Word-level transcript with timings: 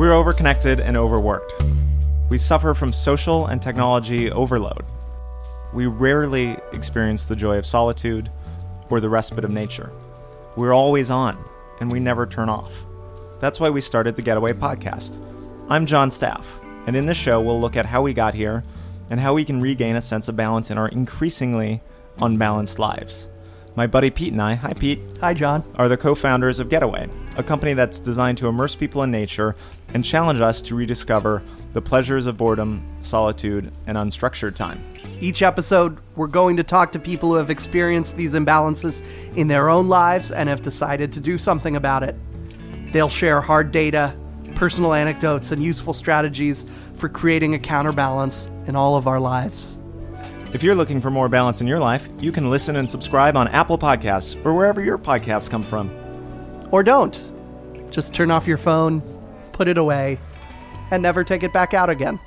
We're 0.00 0.12
overconnected 0.12 0.80
and 0.80 0.96
overworked. 0.96 1.52
We 2.30 2.38
suffer 2.38 2.72
from 2.72 2.90
social 2.90 3.48
and 3.48 3.60
technology 3.60 4.32
overload. 4.32 4.82
We 5.74 5.88
rarely 5.88 6.56
experience 6.72 7.26
the 7.26 7.36
joy 7.36 7.58
of 7.58 7.66
solitude 7.66 8.30
or 8.88 9.00
the 9.00 9.10
respite 9.10 9.44
of 9.44 9.50
nature. 9.50 9.92
We're 10.56 10.72
always 10.72 11.10
on, 11.10 11.36
and 11.80 11.92
we 11.92 12.00
never 12.00 12.24
turn 12.26 12.48
off. 12.48 12.86
That's 13.42 13.60
why 13.60 13.68
we 13.68 13.82
started 13.82 14.16
the 14.16 14.22
Getaway 14.22 14.54
Podcast. 14.54 15.20
I'm 15.68 15.84
Jon 15.84 16.10
Staff, 16.10 16.62
and 16.86 16.96
in 16.96 17.04
this 17.04 17.18
show, 17.18 17.42
we'll 17.42 17.60
look 17.60 17.76
at 17.76 17.84
how 17.84 18.00
we 18.00 18.14
got 18.14 18.32
here 18.32 18.64
and 19.10 19.20
how 19.20 19.34
we 19.34 19.44
can 19.44 19.60
regain 19.60 19.96
a 19.96 20.00
sense 20.00 20.28
of 20.28 20.34
balance 20.34 20.70
in 20.70 20.78
our 20.78 20.88
increasingly 20.88 21.82
unbalanced 22.22 22.78
lives. 22.78 23.28
My 23.76 23.86
buddy 23.86 24.10
Pete 24.10 24.32
and 24.32 24.42
I, 24.42 24.54
hi 24.54 24.72
Pete, 24.72 25.00
Hi, 25.20 25.32
Jon. 25.32 25.62
are 25.76 25.88
the 25.88 25.96
co 25.96 26.14
founders 26.14 26.58
of 26.58 26.68
Getaway, 26.68 27.08
a 27.36 27.42
company 27.42 27.72
that's 27.72 28.00
designed 28.00 28.36
to 28.38 28.48
immerse 28.48 28.74
people 28.74 29.04
in 29.04 29.10
nature 29.10 29.54
and 29.94 30.04
challenge 30.04 30.40
us 30.40 30.60
to 30.62 30.74
rediscover 30.74 31.42
the 31.72 31.80
pleasures 31.80 32.26
of 32.26 32.36
boredom, 32.36 32.82
solitude, 33.02 33.70
and 33.86 33.96
unstructured 33.96 34.56
time. 34.56 34.84
Each 35.20 35.42
episode, 35.42 35.98
we're 36.16 36.26
going 36.26 36.56
to 36.56 36.64
talk 36.64 36.90
to 36.92 36.98
people 36.98 37.30
who 37.30 37.36
have 37.36 37.48
experienced 37.48 38.16
these 38.16 38.34
imbalances 38.34 39.02
in 39.36 39.46
their 39.46 39.68
own 39.68 39.88
lives 39.88 40.32
and 40.32 40.48
have 40.48 40.62
decided 40.62 41.12
to 41.12 41.20
do 41.20 41.38
something 41.38 41.76
about 41.76 42.02
it. 42.02 42.16
They'll 42.92 43.08
share 43.08 43.40
hard 43.40 43.70
data, 43.70 44.12
personal 44.56 44.94
anecdotes, 44.94 45.52
and 45.52 45.62
useful 45.62 45.92
strategies 45.92 46.68
for 46.96 47.08
creating 47.08 47.54
a 47.54 47.58
counterbalance 47.58 48.48
in 48.66 48.74
all 48.74 48.96
of 48.96 49.06
our 49.06 49.20
lives. 49.20 49.76
If 50.52 50.64
you're 50.64 50.74
looking 50.74 51.00
for 51.00 51.12
more 51.12 51.28
balance 51.28 51.60
in 51.60 51.68
your 51.68 51.78
life, 51.78 52.08
you 52.18 52.32
can 52.32 52.50
listen 52.50 52.74
and 52.74 52.90
subscribe 52.90 53.36
on 53.36 53.46
Apple 53.48 53.78
Podcasts 53.78 54.34
or 54.44 54.52
wherever 54.52 54.82
your 54.82 54.98
podcasts 54.98 55.48
come 55.48 55.62
from. 55.62 55.90
Or 56.72 56.82
don't. 56.82 57.22
Just 57.88 58.14
turn 58.14 58.32
off 58.32 58.48
your 58.48 58.56
phone, 58.56 59.00
put 59.52 59.68
it 59.68 59.78
away, 59.78 60.18
and 60.90 61.04
never 61.04 61.22
take 61.22 61.44
it 61.44 61.52
back 61.52 61.72
out 61.72 61.88
again. 61.88 62.18